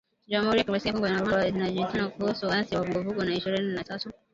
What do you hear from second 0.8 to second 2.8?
ya Kongo na Rwanda zajibizana kuhusu waasi